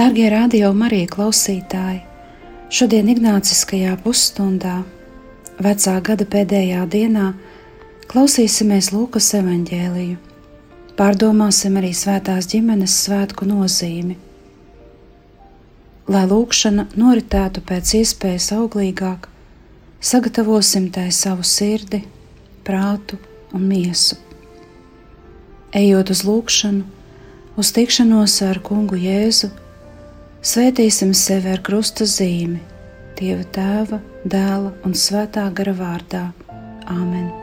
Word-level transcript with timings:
Darbie 0.00 0.30
radio 0.32 0.70
Marija 0.72 1.10
klausītāji, 1.12 1.98
šodien 2.72 3.10
Ignāciskajā 3.12 3.98
pusstundā, 4.00 4.78
vecā 5.60 5.96
gada 6.00 6.24
pēdējā 6.24 6.86
dienā, 6.94 7.26
klausīsimies 8.08 8.88
Lūkas 8.94 9.28
evaņģēliju, 9.42 10.16
pārdomāsim 10.96 11.76
arī 11.82 11.92
svētās 11.92 12.48
ģimenes 12.48 12.96
svētku 13.04 13.50
nozīmi. 13.50 14.16
Lai 16.08 16.24
lūkšana 16.32 16.88
noritētu 16.96 17.60
pēc 17.68 17.96
iespējas 18.00 18.54
auglīgāk, 18.56 19.28
sagatavosim 20.00 20.88
tai 20.96 21.10
savu 21.12 21.44
sirdi, 21.44 22.06
prātu 22.64 23.20
un 23.52 23.68
miesu. 23.68 24.16
Ejot 25.76 26.16
uz 26.16 26.24
lūkšanu, 26.24 26.86
uz 27.60 27.76
tikšanos 27.76 28.40
ar 28.48 28.64
kungu 28.64 28.96
Jēzu, 28.96 29.58
Svētīsim 30.40 31.10
sevi 31.12 31.50
ar 31.52 31.60
krusta 31.60 32.06
zīmi, 32.08 32.62
Dieva 33.18 33.44
tēva, 33.52 33.98
dēla 34.24 34.72
un 34.88 34.96
svētā 34.96 35.44
gara 35.52 35.76
vārdā. 35.76 36.22
Āmen! 36.88 37.39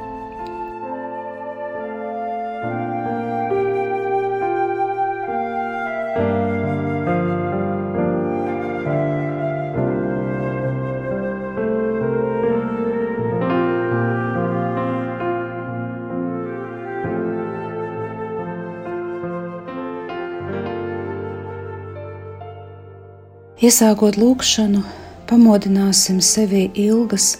Iesākot 23.58 24.19
lūkšanu, 24.22 24.83
pamodināsim 25.25 26.19
sevi 26.22 26.67
ilgas 26.77 27.39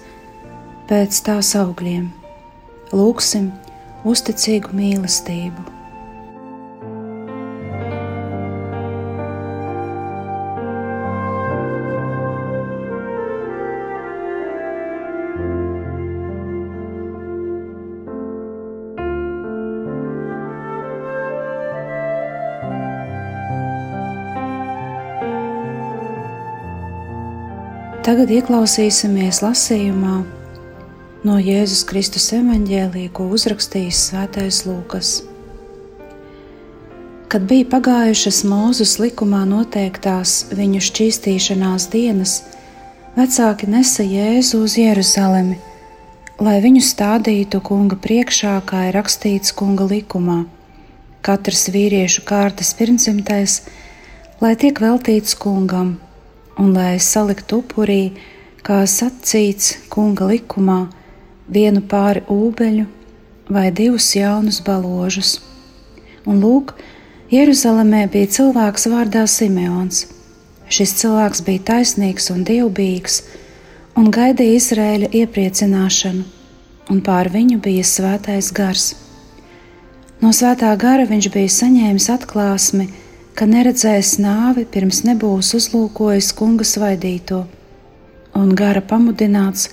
pēc 0.90 1.20
tās 1.28 1.52
augļiem, 1.60 2.08
lūksim 2.90 3.52
uzticīgu 4.02 4.74
mīlestību. 4.80 5.77
Tagad 28.08 28.30
ieklausīsimies 28.32 29.42
lasījumā 29.44 30.22
no 31.28 31.34
Jēzus 31.44 31.82
Kristus 31.90 32.30
evaņģēlīja, 32.38 33.10
ko 33.12 33.26
uzrakstījis 33.36 34.04
Svētais 34.06 34.62
Lūkas. 34.64 35.10
Kad 37.28 37.50
bija 37.50 37.68
pagājušas 37.74 38.40
Mūzus 38.48 38.96
likumā 39.04 39.42
noteiktās 39.50 40.38
viņu 40.56 40.86
šķīstīšanās 40.88 41.90
dienas, 41.92 42.38
vecāki 43.20 43.68
nesa 43.76 44.08
Jēzu 44.08 44.64
uz 44.64 44.80
Jeruzalemi, 44.80 45.60
lai 46.40 46.58
viņu 46.64 46.88
stādītu 46.88 47.60
kunga 47.60 48.00
priekšā, 48.08 48.56
kā 48.72 48.88
ir 48.88 48.96
rakstīts 49.02 49.52
kunga 49.52 49.92
likumā. 49.92 50.46
Katrs 51.28 51.68
vīriešu 51.76 52.24
kārtas 52.24 52.72
pirmsimtais, 52.72 53.66
lai 54.40 54.56
tiek 54.56 54.80
veltīts 54.80 55.36
kungam, 55.36 55.98
un 56.58 56.74
lai 56.74 56.98
saliktu 57.00 57.62
upurī, 57.62 58.18
kā 58.66 58.82
sacīts 58.90 59.78
kunga 59.94 60.28
likumā, 60.32 60.88
vienu 61.48 61.82
pāri 61.82 62.26
ūbeļu 62.32 62.86
vai 63.54 63.70
divus 63.72 64.10
jaunus 64.18 64.60
baložus. 64.64 65.38
Un 66.28 66.42
lūk, 66.44 66.76
Jeruzalemē 67.32 68.06
bija 68.12 68.28
cilvēks 68.38 68.88
vārdā 68.92 69.26
Simeons. 69.28 70.06
Šis 70.72 70.94
cilvēks 71.00 71.44
bija 71.48 71.64
taisnīgs 71.72 72.30
un 72.34 72.44
dievbijīgs 72.48 73.22
un 73.98 74.12
gaidīja 74.14 74.60
Izraēļa 74.60 75.10
iepriecināšanu, 75.22 76.24
un 76.92 77.04
pār 77.04 77.32
viņu 77.32 77.60
bija 77.64 77.86
svētais 77.88 78.52
gars. 78.56 78.94
No 80.22 80.34
svētā 80.36 80.74
gara 80.80 81.06
viņš 81.08 81.30
bija 81.34 81.54
saņēmis 81.56 82.10
atklāsmi, 82.14 82.88
ka 83.38 83.46
neredzēs 83.46 84.16
nāvi 84.18 84.64
pirms 84.66 85.04
nebūs 85.06 85.52
uzlūkojis 85.60 86.32
kunga 86.34 86.66
svaidīto, 86.66 87.44
un 88.34 88.54
gara 88.58 88.82
pamudināts, 88.82 89.68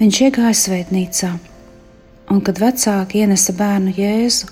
viņš 0.00 0.18
iegāja 0.26 0.56
svētnīcā, 0.58 1.30
un 2.28 2.42
kad 2.44 2.60
vecāki 2.60 3.22
ienesa 3.22 3.54
bērnu 3.56 3.94
Jēzu, 3.96 4.50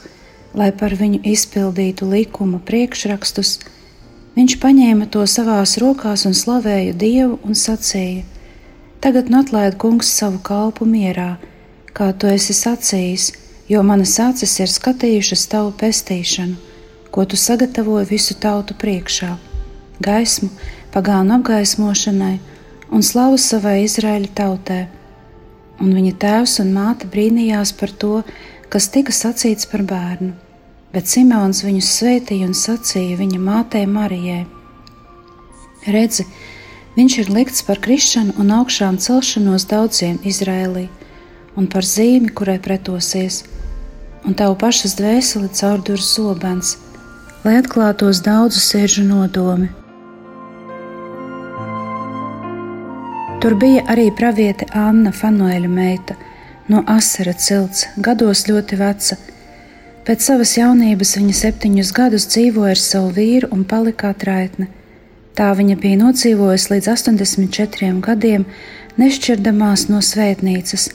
lai 0.57 0.71
par 0.73 0.97
viņu 0.97 1.21
izpildītu 1.29 2.09
likuma 2.09 2.61
priekšrakstus, 2.71 3.59
viņš 4.39 4.57
paņēma 4.63 5.11
to 5.13 5.27
savās 5.29 5.77
rokās 5.83 6.25
un 6.25 6.37
slavēja 6.39 6.95
Dievu 6.97 7.37
un 7.45 7.53
sacīja: 7.53 8.25
Tagad 9.05 9.29
nu 9.29 9.43
atlaid 9.43 9.77
kungs 9.77 10.09
savu 10.23 10.41
kalpu 10.41 10.89
mierā, 10.89 11.35
kā 11.93 12.15
tu 12.17 12.33
esi 12.33 12.57
sacījis, 12.57 13.29
jo 13.69 13.85
manas 13.85 14.17
acis 14.25 14.57
ir 14.65 14.73
skatījušas 14.73 15.47
tavu 15.53 15.77
pestīšanu 15.85 16.68
ko 17.19 17.25
tu 17.25 17.37
sagatavoji 17.37 18.07
visu 18.07 18.35
tautu 18.39 18.77
priekšā, 18.79 19.33
gaismu 19.99 20.53
pagānu 20.95 21.35
apgaismošanai 21.35 22.37
un 22.95 23.03
slavu 23.03 23.41
savai 23.43 23.81
Izraēļa 23.89 24.31
tautai. 24.39 24.85
Un 25.83 25.97
viņa 25.99 26.13
tēvs 26.23 26.55
un 26.63 26.71
māte 26.77 27.11
brīnījās 27.11 27.75
par 27.81 27.91
to, 28.05 28.21
kas 28.71 28.87
tika 28.95 29.11
sacīts 29.11 29.67
par 29.67 29.83
bērnu, 29.91 30.31
bet 30.95 31.11
Simons 31.11 31.65
viņus 31.67 31.91
svētīja 31.97 32.53
un 32.53 32.55
sacīja 32.55 33.19
viņa 33.19 33.43
mātei 33.51 33.83
Marijai: 33.99 34.45
Redzi, 35.91 36.31
viņš 36.95 37.21
ir 37.25 37.35
likts 37.35 37.67
par 37.67 37.83
krišanu 37.83 38.39
un 38.39 38.55
augšām 38.63 39.03
celšanos 39.03 39.67
daudziem 39.67 40.23
Izrēlī, 40.23 40.87
un 41.59 41.67
par 41.67 41.83
zīmi, 41.83 42.31
kurai 42.31 42.61
pretosies, 42.63 43.43
un 44.23 44.39
tavu 44.39 44.55
pašas 44.55 44.95
dvēseli 45.03 45.51
caurdurs 45.51 46.15
zobens 46.15 46.79
lai 47.45 47.59
atklātos 47.61 48.23
daudzu 48.25 48.63
sēžu 48.63 49.05
nodomi. 49.07 49.69
Tur 53.39 53.55
bija 53.55 53.85
arī 53.93 54.09
praviete 54.19 54.67
Anna 54.75 55.13
Fanuēļa 55.15 55.69
meita 55.71 56.17
no 56.69 56.83
Asera 56.91 57.33
cilts, 57.33 57.87
gados 57.97 58.49
ļoti 58.49 58.79
veca. 58.81 59.17
Pēc 60.09 60.25
savas 60.25 60.57
jaunības 60.57 61.15
viņa 61.19 61.37
septiņus 61.37 61.93
gadus 61.97 62.27
dzīvoja 62.33 62.75
ar 62.75 62.83
savu 62.83 63.13
vīru 63.15 63.51
un 63.55 63.63
palika 63.69 64.11
atraitne. 64.15 64.67
Tā 65.39 65.53
viņa 65.55 65.77
bija 65.79 66.01
nodzīvojusi 66.01 66.73
līdz 66.73 66.91
84 66.93 67.93
gadiem, 68.03 68.47
nešķirdamās 68.99 69.87
no 69.93 70.03
svētnīcas, 70.03 70.89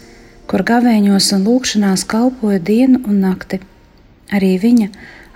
kur 0.49 0.65
gavēņos 0.67 1.29
un 1.37 1.45
lūkšanās 1.47 2.03
kalpoja 2.11 2.59
dienu 2.59 2.99
un 3.07 3.21
nakti. 3.23 3.61
Arī 4.35 4.57
viņa 4.59 4.89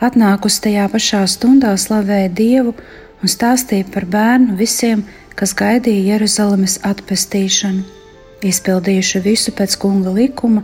atnākusi 0.03 0.63
tajā 0.67 0.87
pašā 0.93 1.23
stundā 1.29 1.73
slavēja 1.79 2.29
Dievu 2.37 2.73
un 3.21 3.31
stāstīja 3.31 3.87
par 3.93 4.05
bērnu 4.05 4.57
visiem, 4.59 5.03
kas 5.37 5.53
gaidīja 5.57 6.13
Jeruzalemes 6.13 6.79
atpestīšanu. 6.85 7.85
Izpildījuši 8.45 9.21
visu 9.25 9.53
pēc 9.57 9.77
kunga 9.81 10.13
likuma, 10.13 10.63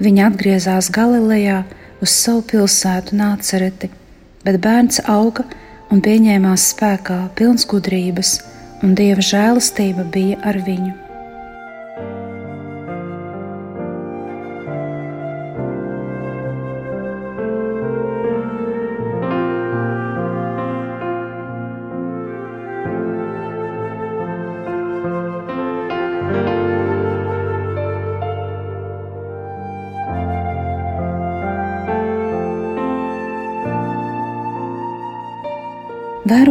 viņi 0.00 0.24
atgriezās 0.26 0.90
Galilejā 0.92 1.62
uz 2.04 2.12
savu 2.12 2.44
pilsētu 2.52 3.16
Nācereti, 3.16 3.90
bet 4.44 4.60
bērns 4.64 5.00
auga 5.08 5.48
un 5.92 6.04
pieņēmās 6.04 6.70
spēkā 6.74 7.20
pilns 7.38 7.66
gudrības, 7.68 8.38
un 8.84 8.94
Dieva 8.94 9.24
žēlastība 9.24 10.06
bija 10.12 10.40
ar 10.44 10.60
viņu. 10.68 11.07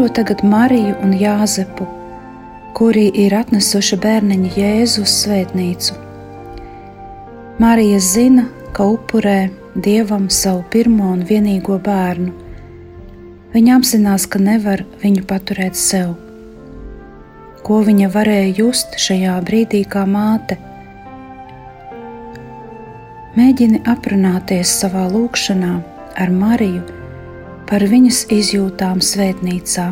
Vēro 0.07 0.24
tagad 0.24 0.39
Mariju 0.39 0.94
un 1.04 1.12
Jāzepu, 1.19 1.83
kuri 2.77 3.09
ir 3.12 3.33
atnesuši 3.36 3.98
bērniņu 4.00 4.54
Jēzu 4.56 5.01
uz 5.04 5.15
svētnīcu. 5.25 5.98
Marija 7.59 8.00
zina, 8.00 8.45
ka 8.71 8.86
upurē 8.88 9.50
dievam 9.75 10.30
savu 10.31 10.63
pirmo 10.71 11.12
un 11.12 11.25
vienīgo 11.27 11.75
bērnu. 11.83 12.31
Viņa 13.51 13.75
apzinās, 13.81 14.30
ka 14.31 14.39
nevar 14.39 14.86
viņu 15.04 15.27
paturēt 15.27 15.75
sev. 15.75 16.15
Ko 17.68 17.83
viņa 17.83 18.07
varēja 18.15 18.54
just 18.62 18.95
šajā 18.95 19.36
brīdī 19.44 19.83
kā 19.92 20.07
māte? 20.07 20.56
Mēģini 23.36 23.83
aprunāties 23.83 24.71
savā 24.71 25.09
lūkšanā 25.12 25.81
ar 26.15 26.31
Mariju 26.31 26.96
par 27.68 27.84
viņas 27.92 28.25
izjūtām 28.31 29.04
svētnīcā. 29.04 29.92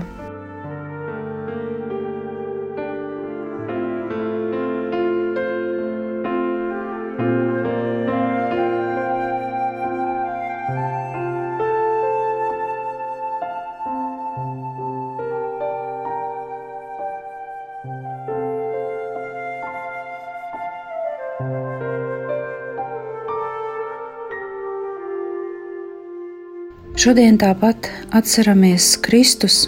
Šodien 27.05 27.35
tāpat 27.37 27.85
atceramies 28.17 28.95
Kristus 29.05 29.67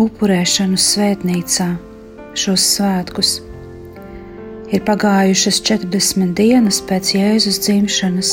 upurēšanu 0.00 0.78
svētnīcā, 0.80 1.66
šos 2.32 2.62
svētkus. 2.70 3.32
Ir 4.72 4.80
pagājušas 4.86 5.58
40 5.68 6.32
dienas 6.38 6.78
pēc 6.88 7.10
Jēzus 7.18 7.58
dzimšanas. 7.66 8.30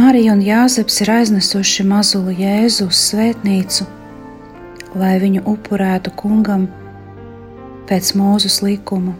Marija 0.00 0.34
un 0.34 0.42
Jāzeps 0.42 0.98
ir 1.06 1.12
aiznesuši 1.20 1.86
mazulu 1.86 2.34
Jēzu 2.34 2.88
uz 2.90 3.04
svētnīcu, 3.12 3.86
lai 4.98 5.14
viņu 5.22 5.44
upurētu 5.54 6.16
kungam 6.18 6.66
pēc 7.86 8.10
mūzes 8.18 8.58
likuma. 8.66 9.14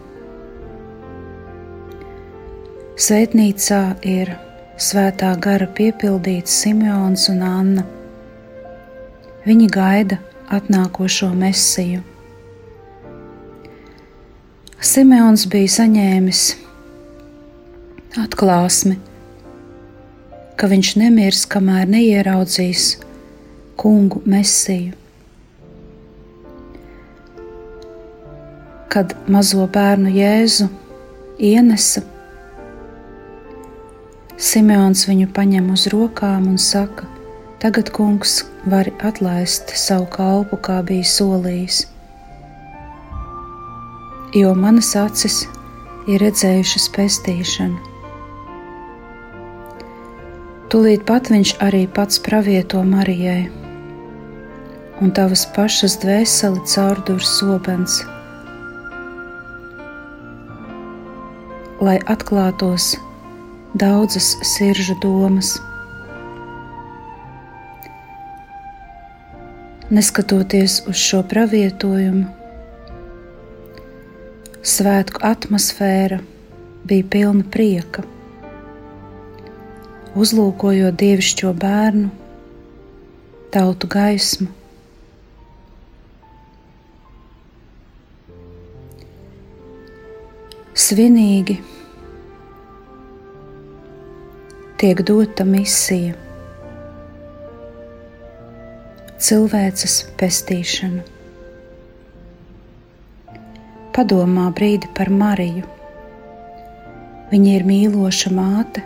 Svētnīcā 3.07 3.83
ir 4.03 4.35
svētā 4.79 5.33
gara 5.43 5.67
piepildīts 5.67 6.53
Simeons 6.63 7.27
un 7.31 7.41
Anna. 7.43 7.83
Viņi 9.43 9.67
gaida 9.73 10.19
atnākošo 10.55 11.29
mesiju. 11.35 12.01
Simeons 14.79 15.43
bija 15.51 15.71
saņēmis 15.73 16.43
atklāsmi, 18.23 18.95
ka 20.55 20.69
viņš 20.71 20.91
nemirs, 21.01 21.43
kamēr 21.51 21.89
neieraudzīs 21.91 22.93
kungu 23.79 24.23
mesiju. 24.25 24.95
Kad 28.89 29.11
mazo 29.27 29.67
bērnu 29.69 30.15
Jēzu 30.15 30.69
ienesa 31.51 32.01
Simeons 34.39 35.01
viņu 35.03 35.25
paņem 35.35 35.65
uz 35.73 35.81
rokām 35.91 36.45
un 36.47 36.59
saka: 36.63 37.03
Tagad, 37.59 37.89
kungs, 37.91 38.37
vari 38.71 38.93
atlaist 39.03 39.73
savu 39.75 40.05
kalpu, 40.13 40.55
kā 40.63 40.77
bija 40.87 41.03
solījis. 41.03 41.79
Jo 44.39 44.53
manas 44.55 44.93
acis 44.95 45.41
ir 46.07 46.23
redzējušas 46.23 46.85
pestīšanu. 46.95 47.81
Tūlīt 50.71 51.03
pat 51.09 51.27
viņš 51.33 51.53
arī 51.65 51.83
pats 51.99 52.23
pravieto 52.23 52.79
Marijai, 52.87 53.49
un 55.03 55.11
tavas 55.19 55.43
pašas 55.51 55.99
dvēseli 56.05 56.63
caurdurs 56.63 57.35
sobens, 57.41 57.99
lai 61.83 61.99
atklātos 62.15 62.93
daudzas 63.73 64.37
siržu 64.41 64.95
domas. 65.01 65.57
Neskatoties 69.89 70.83
uz 70.87 70.95
šo 71.01 71.23
pravietojumu, 71.25 72.27
svētku 74.61 75.21
atmosfēra 75.25 76.19
bija 76.85 77.07
pilna 77.09 77.45
prieka. 77.49 78.05
Uzlūkojot 80.19 80.97
dievišķo 80.99 81.53
bērnu, 81.57 82.11
tautu 83.53 83.89
gaismu, 83.89 84.49
svinīgi 90.77 91.59
tiek 94.79 95.01
dota 95.03 95.43
misija- 95.43 96.13
cilvēces 99.25 99.95
pestīšana. 100.21 101.01
Padomā 103.91 104.45
brīdi 104.55 104.87
par 104.95 105.11
Mariju. 105.11 105.65
Viņa 107.33 107.57
ir 107.57 107.67
mīloša 107.67 108.31
māte, 108.31 108.85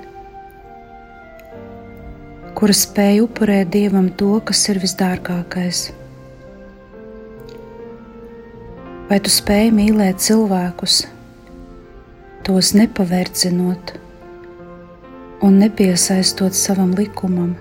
kura 2.58 2.74
spēja 2.74 3.28
upurēt 3.30 3.70
dievam 3.78 4.10
to, 4.10 4.34
kas 4.50 4.66
ir 4.74 4.82
visdārgākais. 4.82 5.92
Vai 9.10 9.20
tu 9.20 9.30
spēj 9.30 9.70
mīlēt 9.78 10.26
cilvēkus, 10.26 11.04
tos 12.42 12.74
nepavērcinot? 12.82 14.02
Un 15.44 15.60
nepiesaistot 15.60 16.56
savam 16.56 16.94
likumam? 16.96 17.52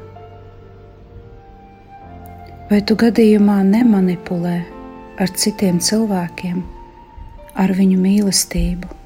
Vai 2.70 2.78
tu 2.86 2.94
gadījumā 2.94 3.58
nemanipulē 3.66 4.54
ar 5.20 5.32
citiem 5.34 5.82
cilvēkiem, 5.82 6.62
ar 7.58 7.74
viņu 7.74 7.98
mīlestību? 8.06 9.01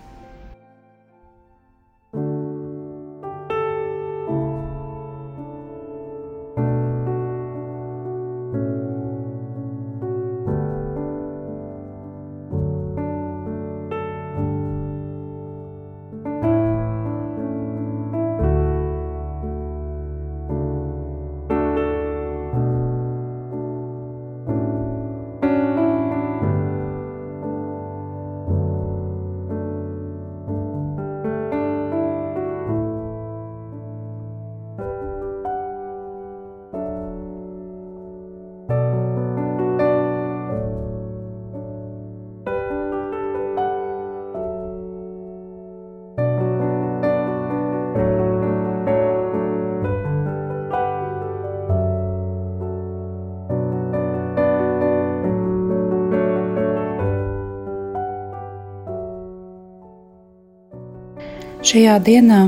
Šajā 61.67 61.97
dienā, 61.99 62.45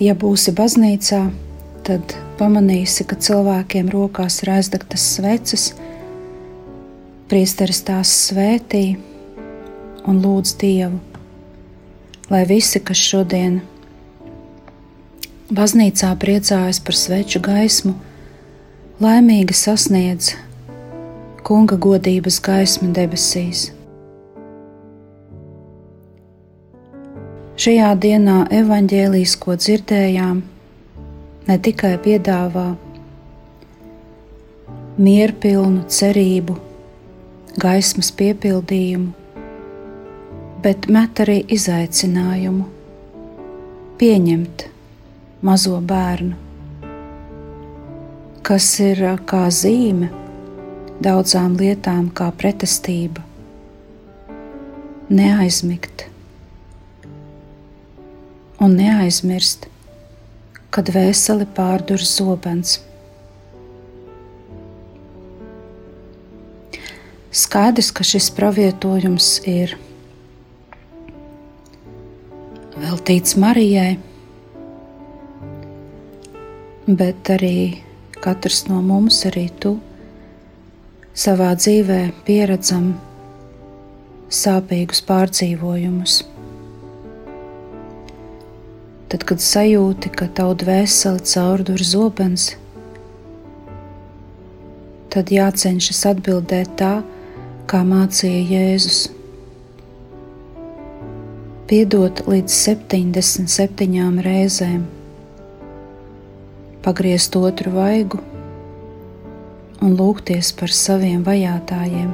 ja 0.00 0.12
būsi 0.16 0.54
baznīcā, 0.56 1.18
tad 1.84 2.14
pamanīsi, 2.38 3.04
ka 3.04 3.18
cilvēkiem 3.20 3.90
rokās 3.92 4.38
ir 4.40 4.50
aizdegtas 4.54 5.04
sveces, 5.18 5.64
priesteris 7.28 7.82
tās 7.84 8.14
svētī 8.30 8.94
un 10.08 10.22
lūdz 10.24 10.54
Dievu, 10.62 11.02
lai 12.32 12.40
visi, 12.48 12.80
kas 12.80 12.96
šodien 13.10 13.60
baznīcā 15.52 16.14
priecājas 16.24 16.80
par 16.80 16.96
sveču 16.96 17.44
gaismu, 17.44 17.92
laimīgi 19.04 19.58
sasniedz 19.66 20.32
Kunga 21.44 21.76
godības 21.76 22.40
gaismu 22.40 22.88
debesīs. 22.96 23.68
Šajā 27.62 27.92
dienā 28.02 28.36
evaņģēlijas, 28.58 29.32
ko 29.38 29.54
dzirdējām, 29.54 30.38
ne 31.46 31.56
tikai 31.62 31.92
piedāvā 32.02 32.64
mierpilnu 34.98 35.84
cerību, 35.86 36.56
gaismas 37.62 38.10
piepildījumu, 38.18 39.12
bet 40.66 40.90
met 40.90 41.22
arī 41.22 41.38
izaicinājumu 41.54 42.66
pieņemt 44.02 44.68
mazo 45.46 45.78
bērnu, 45.94 46.34
kas 48.42 48.72
ir 48.90 49.04
kā 49.22 49.44
zīme 49.62 50.10
daudzām 50.98 51.60
lietām, 51.62 52.10
kā 52.10 52.32
pretestība, 52.42 53.22
neaizmigt 55.14 56.08
un 58.62 58.76
neaizmirst, 58.78 59.66
kad 60.72 60.90
vēseli 60.94 61.48
pārdur 61.56 62.02
zobens. 62.06 62.78
Skaidrs, 67.32 67.90
ka 67.96 68.04
šis 68.06 68.28
pravietojums 68.36 69.28
ir 69.48 69.74
veltīts 72.76 73.38
Marijai, 73.40 73.96
bet 76.86 77.32
arī 77.32 77.56
katrs 78.22 78.66
no 78.68 78.82
mums, 78.84 79.24
arī 79.26 79.48
tu, 79.64 79.78
savā 81.16 81.54
dzīvē 81.58 82.02
pieredzam 82.28 82.92
sāpīgus 84.32 85.02
pārdzīvojumus 85.08 86.20
tad, 89.12 89.26
kad 89.28 89.42
sajūti, 89.44 90.08
ka 90.16 90.24
tavu 90.32 90.54
dvēseli 90.62 91.20
caurdur 91.28 91.82
zobens, 91.84 92.54
tad 95.12 95.28
jācenšas 95.28 96.00
atbildēt 96.14 96.72
tā, 96.80 96.94
kā 97.68 97.82
mācīja 97.84 98.40
Jēzus. 98.54 99.02
Piedot 101.68 102.24
līdz 102.24 102.56
77 102.56 104.24
reizēm, 104.24 104.82
pagriezt 106.84 107.36
otru 107.36 107.76
vaigu 107.76 108.24
un 109.84 109.96
lūgties 110.00 110.54
par 110.56 110.72
saviem 110.72 111.20
vajātajiem. 111.28 112.12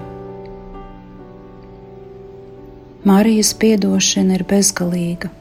Marijas 3.06 3.54
piedošana 3.54 4.40
ir 4.40 4.50
bezgalīga 4.50 5.37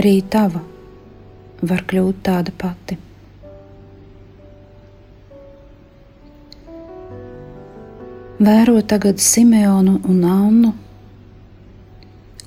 arī 0.00 0.20
tava 0.32 0.62
var 1.60 1.82
kļūt 1.84 2.20
tāda 2.24 2.52
pati. 2.56 2.96
Vēro 8.40 8.80
tagad 8.88 9.20
Simeonu 9.20 9.98
un 10.08 10.22
Annu, 10.24 10.70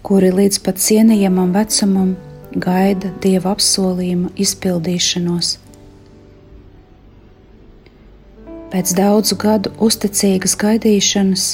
kuri 0.02 0.32
līdz 0.34 0.58
pat 0.66 0.82
cienījamam 0.82 1.54
vecumam 1.54 2.16
gaida 2.58 3.14
dieva 3.22 3.54
apsolījuma 3.54 4.34
izpildīšanos. 4.34 5.54
Pēc 8.74 8.98
daudzu 8.98 9.38
gadu 9.38 9.78
uzticīgas 9.86 10.58
gaidīšanas 10.58 11.48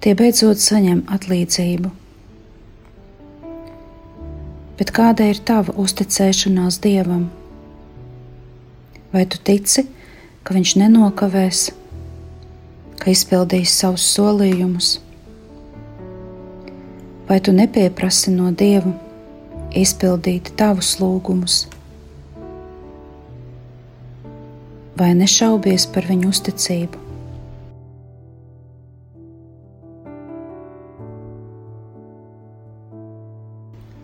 tie 0.00 0.16
beidzot 0.16 0.64
saņem 0.64 1.04
atlīdzību 1.12 1.97
bet 4.78 4.92
kāda 4.94 5.26
ir 5.28 5.40
tava 5.42 5.74
uzticēšanās 5.74 6.78
Dievam? 6.84 7.26
Vai 9.12 9.24
tu 9.26 9.40
tici, 9.42 9.86
ka 10.44 10.54
Viņš 10.56 10.76
nenokavēs, 10.80 11.62
ka 13.00 13.10
izpildīs 13.12 13.74
savus 13.74 14.06
solījumus? 14.14 14.94
Vai 17.28 17.40
tu 17.44 17.52
nepieprasi 17.52 18.32
no 18.32 18.52
Dieva 18.56 18.94
izpildīt 19.76 20.54
tavus 20.56 20.94
lūgumus? 21.02 21.58
Vai 24.98 25.12
nešaubies 25.18 25.84
par 25.92 26.08
viņu 26.08 26.32
uzticību? 26.32 27.07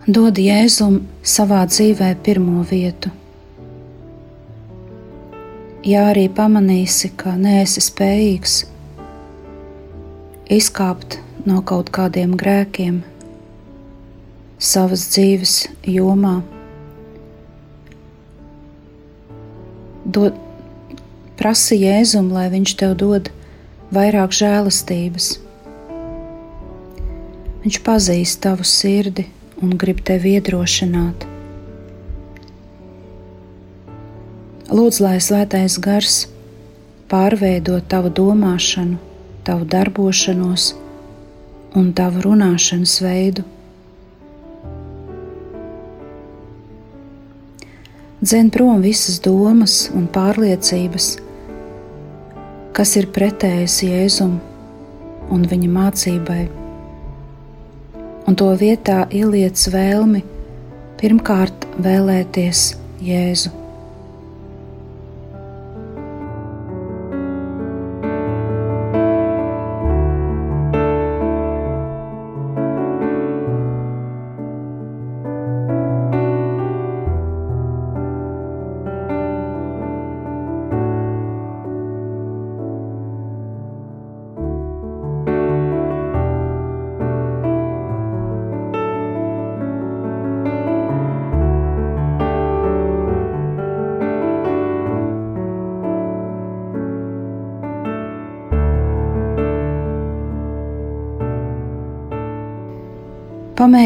Dod 0.04 0.36
Jēzum 0.36 0.98
savā 1.24 1.62
dzīvē 1.64 2.10
pirmo 2.20 2.60
vietu. 2.68 3.08
Ja 5.84 6.10
arī 6.10 6.26
pamanīsi, 6.28 7.08
ka 7.16 7.32
neesi 7.40 7.80
spējīgs 7.80 8.56
izkāpt 10.52 11.16
no 11.48 11.62
kaut 11.64 11.88
kādiem 11.88 12.34
grēkiem 12.36 12.98
savas 14.60 15.06
dzīves 15.12 15.54
jomā, 15.88 16.42
dod, 20.04 20.36
prasi 21.40 21.80
Jēzum, 21.80 22.28
lai 22.32 22.50
viņš 22.52 22.74
tev 22.80 22.92
dod 23.00 23.30
vairāk 23.92 24.36
žēlastības. 24.36 25.30
Viņš 27.64 27.80
pazīst 27.88 28.42
tavu 28.44 28.68
sirdi 28.68 29.24
un 29.62 29.74
grib 29.78 30.00
tevi 30.06 30.34
iedrošināt. 30.38 31.26
Lūdzu, 34.74 35.04
lai 35.04 35.18
svētais 35.22 35.76
gars 35.78 36.24
pārveido 37.10 37.76
tavu 37.86 38.10
domāšanu, 38.10 38.96
tavu 39.46 39.68
darbošanos 39.70 40.70
un 41.78 41.92
tavu 41.94 42.24
runāšanas 42.24 42.94
veidu. 43.04 43.44
Dzen 48.24 48.48
prom 48.50 48.80
visas 48.80 49.20
domas 49.20 49.90
un 49.92 50.08
pārliecības, 50.08 51.10
kas 52.74 52.96
ir 52.96 53.10
pretējas 53.12 53.82
Jēzum 53.84 54.38
un 55.34 55.48
viņa 55.50 55.72
mācībai 55.74 56.63
un 58.28 58.38
to 58.38 58.52
vietā 58.60 59.04
ieliec 59.12 59.66
vēlmi 59.74 60.22
pirmkārt 61.00 61.68
vēlēties 61.84 62.70
Jēzu. 63.04 63.63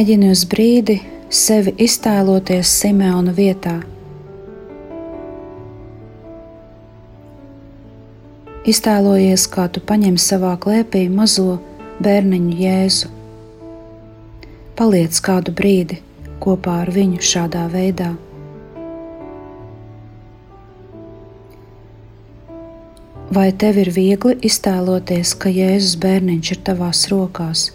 Pamēģini 0.08 0.30
uz 0.32 0.42
brīdi 0.48 0.94
sevi 1.28 1.74
iztēloties 1.84 2.70
Simeona 2.80 3.34
vietā. 3.36 3.74
Iztēlojies, 8.72 9.44
kā 9.52 9.66
tu 9.68 9.82
paņem 9.84 10.16
savā 10.16 10.54
klēpī 10.64 11.04
mazo 11.12 11.58
bērniņu 12.00 12.56
Jēzu. 12.56 13.12
Paliec 14.80 15.20
kādu 15.28 15.52
brīdi 15.52 16.00
kopā 16.40 16.80
ar 16.86 16.94
viņu 16.96 17.20
šādā 17.20 17.68
veidā. 17.68 18.14
Vai 23.28 23.50
tev 23.52 23.84
ir 23.84 23.92
viegli 23.92 24.40
iztēloties, 24.40 25.36
ka 25.36 25.52
Jēzus 25.52 26.00
bērniņš 26.00 26.56
ir 26.56 26.64
tavās 26.70 27.10
rokās? 27.12 27.74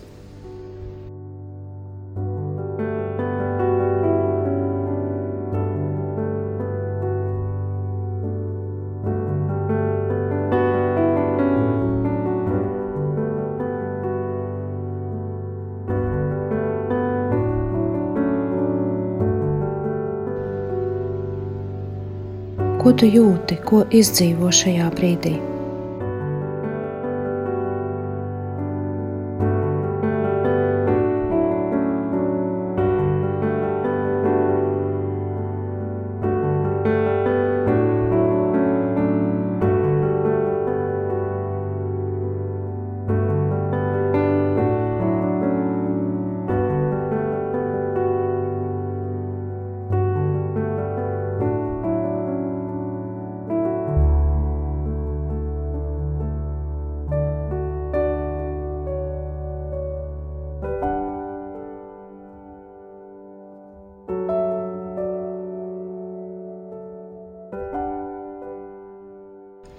Ko 22.83 22.91
tu 22.99 23.07
jūti, 23.07 23.55
ko 23.63 23.85
izdzīvo 23.95 24.49
šajā 24.51 24.89
brīdī? 24.91 25.52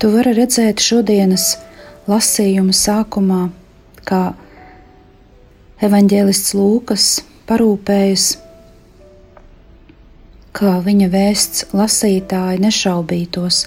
Tu 0.04 0.10
vari 0.12 0.34
redzēt 0.36 0.82
šodienas 0.84 1.54
lasījuma 2.04 2.74
sākumā, 2.76 3.38
kā 4.04 4.34
evanģēlists 5.80 6.52
Lūkas 6.58 7.06
parūpējas, 7.48 8.26
kā 10.60 10.74
viņa 10.84 11.08
vēsts 11.14 11.64
lasītāji 11.72 12.60
nešaubītos 12.66 13.62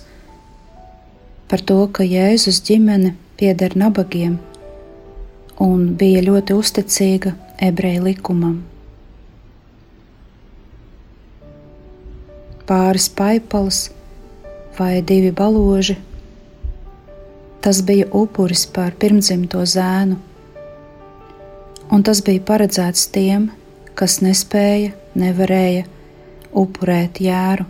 par 1.49 1.63
to, 1.71 1.79
ka 1.89 2.05
Jēzus 2.05 2.61
ģimene 2.69 3.15
pieder 3.41 3.73
nabagiem 3.73 4.35
un 5.57 5.87
bija 5.97 6.21
ļoti 6.27 6.53
uzticīga 6.53 7.33
ebreju 7.71 8.11
likumam. 8.11 8.59
Pāris 12.69 13.09
paipalas 13.09 13.87
vai 14.77 14.99
divi 15.01 15.33
baloži 15.33 15.97
Tas 17.67 17.81
bija 17.83 18.05
upuris 18.15 18.61
par 18.71 18.93
pirmdzimto 18.95 19.59
zēnu, 19.67 20.15
un 21.91 22.05
tas 22.07 22.21
bija 22.23 22.39
paredzēts 22.47 23.09
tiem, 23.11 23.49
kas 23.91 24.21
nespēja, 24.23 24.93
nevarēja 25.19 25.81
upurēt 26.63 27.19
jēru. 27.19 27.67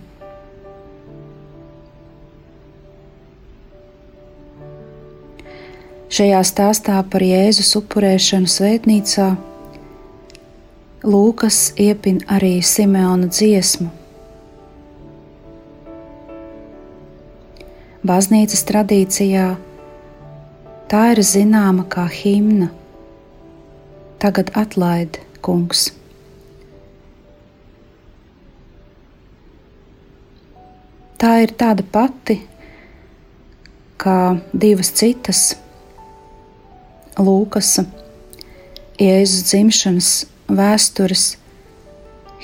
Šajā 6.14 6.46
stāstā 6.54 7.02
par 7.10 7.26
Jēzus 7.26 7.74
upurēšanu 7.82 8.54
svētnīcā 8.54 9.32
Lūkas 11.10 11.72
iepin 11.74 12.22
arī 12.30 12.60
Simeona 12.62 13.34
dziesmu. 13.34 13.90
Baznīcas 18.06 18.70
tradīcijā 18.70 19.56
Tā 20.88 21.02
ir 21.12 21.20
zināma 21.20 21.84
kā 21.92 22.06
himna. 22.08 22.70
Tagad 24.24 24.54
atlaid, 24.56 25.18
kungs. 25.44 25.90
Tā 31.20 31.34
ir 31.44 31.52
tāda 31.60 31.84
pati 31.84 32.38
kā 34.00 34.38
divas 34.54 34.94
citas 34.96 35.42
Lūkas, 37.18 37.74
Jēzus 39.02 39.44
dzimšanas 39.50 40.12
vēstures 40.48 41.26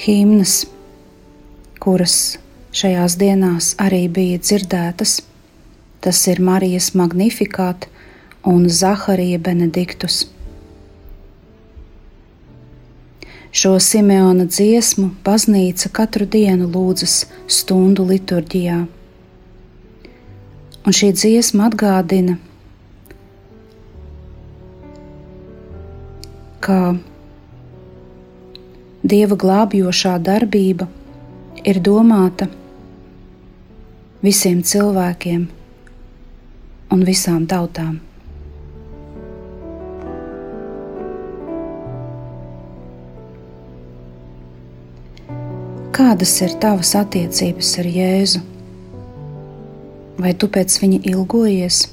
himnas, 0.03 0.57
kuras 1.79 2.17
šajās 2.75 3.15
dienās 3.23 3.71
arī 3.79 4.03
bija 4.11 4.43
dzirdētas. 4.43 5.21
Tas 6.03 6.25
ir 6.27 6.43
Marijas 6.43 6.91
Magnifikāta 6.97 7.92
un 8.43 8.69
Zaharija 8.69 9.39
Benediktus. 9.39 10.27
Šo 13.53 13.77
Simeona 13.79 14.47
dziesmu 14.49 15.11
baznīca 15.23 15.91
katru 15.93 16.25
dienu 16.25 16.67
lūdzas 16.73 17.23
stundu 17.47 18.05
liturģijā. 18.09 18.79
Un 20.83 20.95
šī 20.97 21.11
dziesma 21.15 21.69
atgādina, 21.69 22.35
ka 26.63 26.79
Dieva 29.03 29.35
glābjošā 29.35 30.13
darbība 30.23 30.85
ir 31.67 31.81
domāta 31.83 32.45
visiem 34.23 34.61
cilvēkiem 34.63 35.41
un 36.95 37.03
visām 37.09 37.43
tautām. 37.51 37.97
Kādas 45.93 46.31
ir 46.41 46.55
tavas 46.57 46.95
attiecības 46.97 47.67
ar 47.77 47.87
Jēzu? 47.93 48.39
Vai 50.17 50.31
tu 50.33 50.47
pēc 50.49 50.79
viņa 50.81 50.99
ilgojies? 51.11 51.83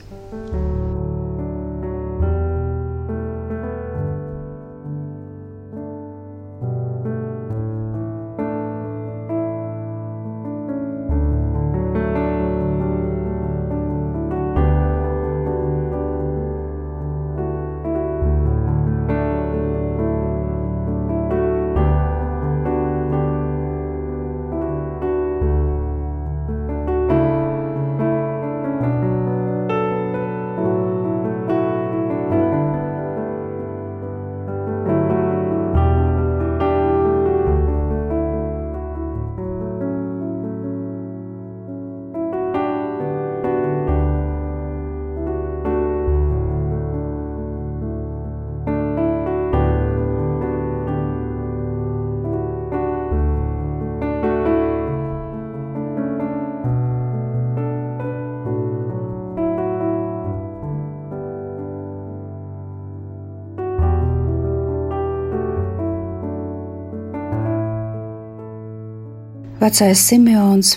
Vecais 69.61 70.01
Simeons 70.01 70.71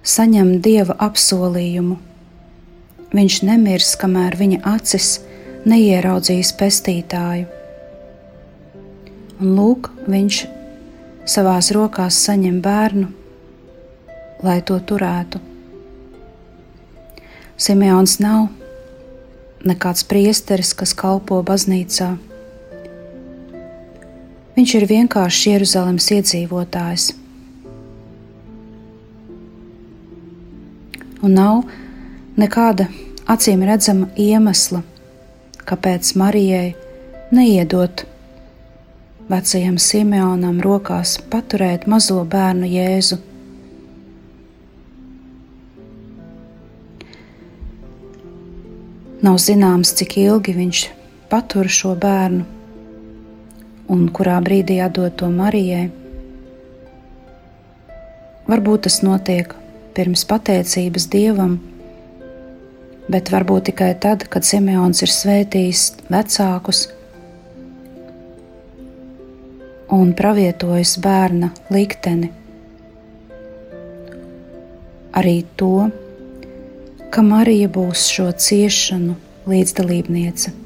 saņem 0.00 0.54
dieva 0.64 0.96
apsolījumu. 1.04 1.98
Viņš 3.12 3.36
nemirs, 3.44 3.90
kamēr 4.00 4.38
viņa 4.40 4.62
acis 4.70 5.10
neieraudzīs 5.68 6.54
pestītāju. 6.56 7.44
Un 9.44 9.52
lūk, 9.60 9.92
viņš 10.08 10.40
savās 11.28 11.68
rokās 11.76 12.24
saņem 12.30 12.62
bērnu, 12.64 13.12
lai 14.40 14.58
to 14.64 14.80
turētu. 14.80 15.44
Simeons 17.60 18.22
nav 18.24 18.46
nekāds 19.68 20.08
priesteris, 20.08 20.72
kas 20.72 20.96
kalpo 20.96 21.44
baznīcā. 21.44 22.14
Viņš 24.54 24.72
ir 24.78 24.84
vienkāršs 24.86 25.46
Jeruzalemes 25.50 26.06
iedzīvotājs. 26.14 27.08
Un 31.24 31.34
nav 31.34 31.64
nekāda 32.38 32.86
acīm 33.26 33.64
redzama 33.66 34.10
iemesla, 34.20 34.84
kāpēc 35.66 36.12
Marijai 36.20 36.74
neiedot 37.34 38.04
vecajam 39.30 39.78
Simeonam 39.80 40.60
rokās 40.62 41.16
paturēt 41.32 41.88
mazo 41.90 42.20
bērnu 42.22 42.70
Jēzu. 42.70 43.18
Nav 49.24 49.40
zināms, 49.40 49.94
cik 49.96 50.18
ilgi 50.20 50.52
viņš 50.54 50.88
patur 51.32 51.70
šo 51.72 51.94
bērnu, 51.96 52.44
un 53.94 54.08
kurā 54.14 54.40
brīdī 54.44 54.80
atdot 54.82 55.14
to 55.20 55.30
Marijai. 55.30 55.86
Varbūt 58.50 58.84
tas 58.86 58.98
notiek 59.06 59.54
pirms 59.96 60.26
pateicības 60.28 61.06
dievam, 61.12 61.56
bet 63.08 63.30
varbūt 63.32 63.70
tikai 63.70 63.92
tad, 64.02 64.26
kad 64.32 64.44
Simeons 64.44 65.04
ir 65.06 65.12
svētījis 65.14 65.84
vecākus 66.12 66.86
un 69.94 70.12
pravietojis 70.18 70.96
bērna 71.04 71.52
likteni. 71.72 72.32
Arī 75.14 75.36
to, 75.60 75.86
ka 77.14 77.22
Marija 77.22 77.70
būs 77.70 78.08
šo 78.10 78.32
ciešanu 78.34 79.14
līdzdalībniece. 79.46 80.63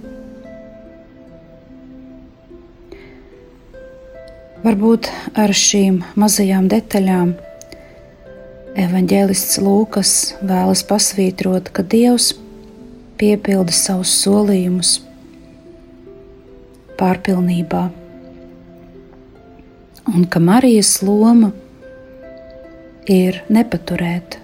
Varbūt 4.58 5.06
ar 5.38 5.52
šīm 5.54 6.00
mazajām 6.18 6.64
detaļām 6.66 7.28
evanģēlists 8.82 9.60
Lūkas 9.62 10.14
vēlas 10.42 10.82
pasvītrot, 10.88 11.70
ka 11.70 11.84
Dievs 11.86 12.32
piepilda 13.20 13.70
savus 13.70 14.16
solījumus 14.24 14.96
pārpilnībā, 16.98 17.84
un 20.10 20.26
ka 20.26 20.42
Marijas 20.42 20.96
loma 21.06 21.54
ir 23.06 23.44
nepaturēt 23.46 24.40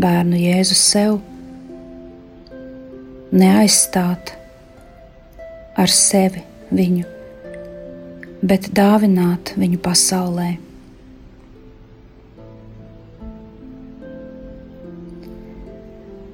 bērnu 0.00 0.40
Jēzu 0.48 0.80
sev, 0.80 1.18
neaizstāt 3.36 4.38
ar 5.76 5.92
sevi 5.92 6.40
viņu 6.72 7.20
bet 8.42 8.68
dāvināt 8.74 9.54
viņu 9.58 9.78
pasaulē. 9.82 10.50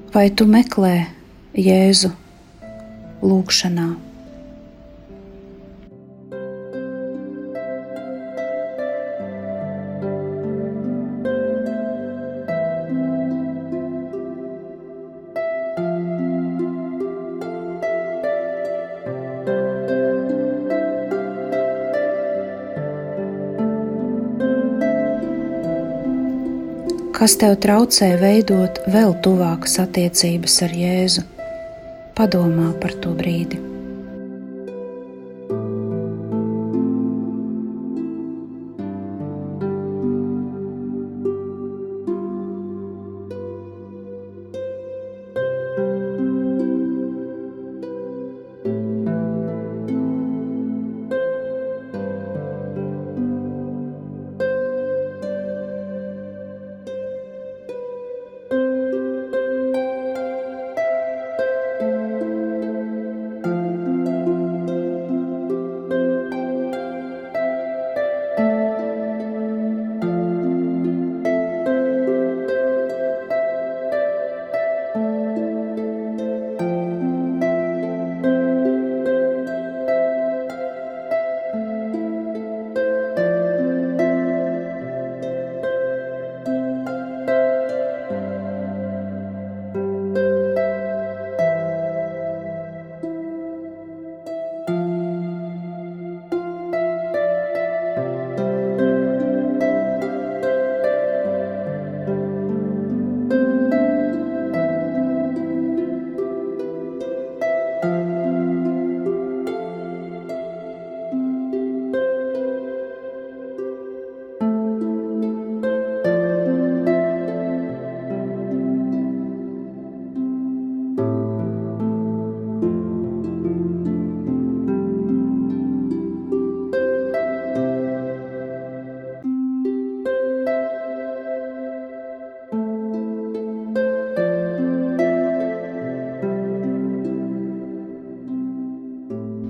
Vai 0.09 0.25
tu 0.33 0.49
meklē 0.49 0.93
Jēzu 1.53 2.09
lūgšanā? 3.21 4.08
Kas 27.19 27.33
tev 27.35 27.57
traucē 27.59 28.13
veidot 28.21 28.77
vēl 28.93 29.11
tuvākas 29.25 29.75
attiecības 29.83 30.55
ar 30.63 30.75
Jēzu. 30.81 31.25
Padomā 32.15 32.71
par 32.79 32.95
to 33.03 33.11
brīdi. 33.17 33.68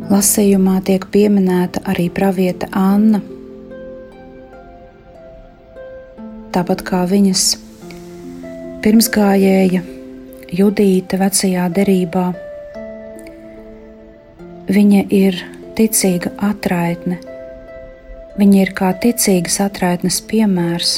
Lasījumā 0.07 0.77
tiek 0.87 1.03
pieminēta 1.11 1.81
arī 1.91 2.07
pravieta 2.13 2.69
Anna. 2.71 3.19
Tāpat 6.55 6.85
kā 6.87 7.03
viņas 7.09 7.43
pirmsgājēja 8.85 9.83
Judīta 10.55 11.19
vecajā 11.19 11.67
derībā, 11.75 12.23
viņa 14.71 15.03
ir 15.13 15.43
ticīga 15.77 16.31
atraitne. 16.47 17.19
Viņa 18.39 18.59
ir 18.63 18.71
kā 18.79 18.89
ticīgas 19.03 19.59
atraitnes 19.67 20.23
piemērs. 20.25 20.97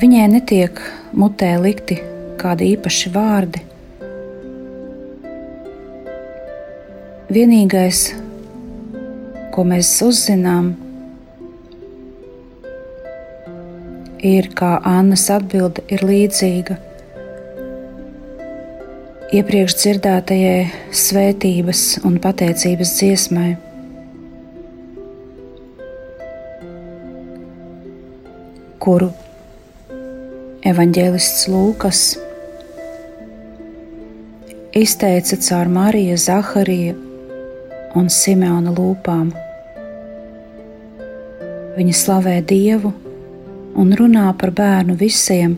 Viņai 0.00 0.28
netiek 0.32 0.80
mutē 1.12 1.58
likti 1.60 2.00
kādi 2.40 2.72
īpaši 2.74 3.12
vārdi, 3.12 3.60
Vienīgais, 7.30 7.98
ko 9.54 9.62
mēs 9.62 9.88
uzzinām, 10.02 10.72
ir, 14.18 14.48
kā 14.58 14.72
Annas 14.82 15.28
atbilde 15.30 15.84
ir 15.94 16.02
līdzīga 16.02 16.74
iepriekš 19.30 19.76
dzirdētajai 19.78 20.64
svētības 20.90 21.84
un 22.02 22.18
pateicības 22.24 22.94
dziesmai. 22.98 23.50
kuru 28.80 29.10
evanģēlists 30.64 31.42
Lūkas 31.52 32.00
izteica 34.80 35.36
caur 35.44 35.68
Mariju 35.74 36.16
Zahariju 36.24 37.09
un 37.96 38.10
Simeona 38.12 38.72
lūpām. 38.74 39.30
Viņa 41.76 41.94
slavē 41.96 42.36
Dievu 42.46 42.92
un 43.78 43.94
runā 43.98 44.26
par 44.38 44.52
bērnu 44.56 44.98
visiem, 45.00 45.56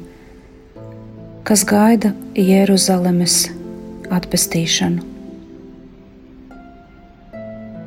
kas 1.48 1.64
gaida 1.68 2.12
Jeruzalemes 2.36 3.42
atpestīšanu. 4.12 5.10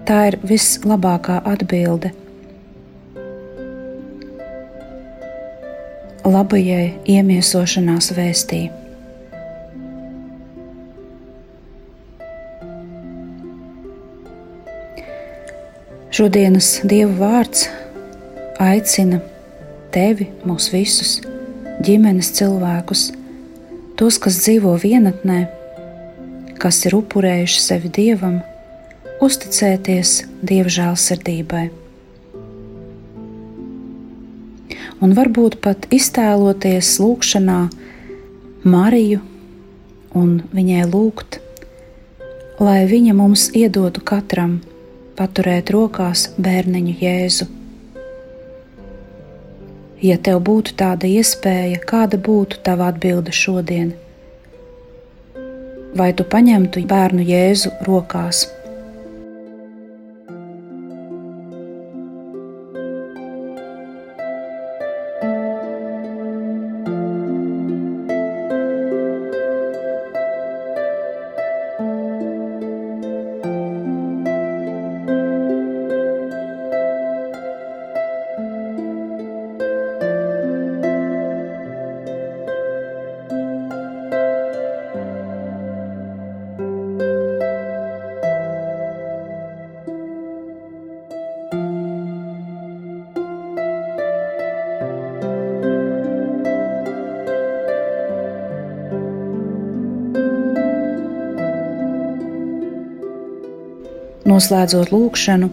Tā 0.05 0.19
ir 0.29 0.39
vislabākā 0.45 1.39
atbilde. 1.49 2.13
labajai 6.25 6.95
iemiesošanās 7.05 8.09
vēstī. 8.17 8.65
Šodienas 16.15 16.77
Dieva 16.87 17.11
vārds 17.19 17.65
aicina 18.63 19.17
tevi, 19.91 20.29
mūs 20.47 20.69
visus, 20.71 21.09
ģimenes 21.83 22.29
cilvēkus, 22.37 23.01
tos, 23.99 24.15
kas 24.23 24.37
dzīvo 24.45 24.77
vienatnē, 24.79 25.41
kas 26.61 26.77
ir 26.87 26.93
upurējuši 26.95 27.59
sevi 27.59 27.91
Dievam, 27.97 28.37
uzticēties 29.27 30.13
Dieva 30.39 30.71
žēlsirdībai. 30.71 31.65
Un 35.03 35.15
varbūt 35.17 35.57
pat 35.65 35.89
iztēloties 35.97 36.93
lūgšanā 37.03 37.57
Mariju 38.63 39.19
un 40.15 40.31
viņai 40.55 40.87
lūgt, 40.95 41.41
lai 42.63 42.85
viņa 42.93 43.17
mums 43.19 43.49
iedotu 43.51 44.05
katram 44.13 44.55
paturēt 45.15 45.71
rokās 45.75 46.27
bērniņu 46.37 46.95
Jēzu. 47.01 47.47
Ja 50.03 50.17
tev 50.27 50.41
būtu 50.49 50.75
tāda 50.77 51.07
iespēja, 51.07 51.79
kāda 51.91 52.19
būtu 52.21 52.59
tava 52.65 52.89
atbilde 52.91 53.33
šodien? 53.33 53.93
Vai 55.95 56.11
tu 56.13 56.25
paņemtu 56.27 56.83
bērnu 56.89 57.23
Jēzu 57.25 57.71
rokās? 57.87 58.45
Noslēdzot 104.35 104.89
lūgšanu, 104.91 105.47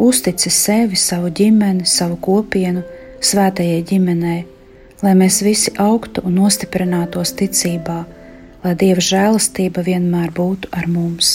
uztici 0.00 0.48
sevi, 0.48 0.96
savu 0.96 1.28
ģimeni, 1.36 1.84
savu 1.84 2.16
kopienu, 2.16 2.80
svētajai 3.20 3.82
ģimenei, 3.90 4.38
lai 5.04 5.12
mēs 5.20 5.42
visi 5.44 5.74
augtu 5.76 6.24
un 6.24 6.38
nostiprinātos 6.40 7.34
ticībā, 7.36 7.98
lai 8.64 8.72
Dieva 8.80 9.04
žēlastība 9.04 9.84
vienmēr 9.84 10.32
būtu 10.32 10.72
ar 10.72 10.88
mums. 10.88 11.34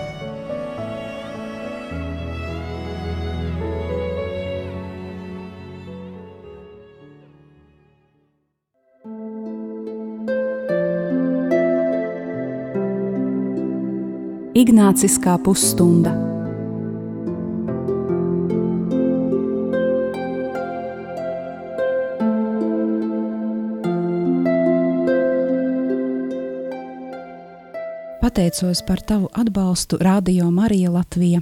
Ignāciskā 14.61 15.39
pusstunda. 15.41 16.11
Pateicos 28.21 28.83
par 28.85 29.01
tavu 29.01 29.31
atbalstu 29.33 29.97
Radio 29.97 30.51
Marija 30.51 30.91
Latvija. 30.93 31.41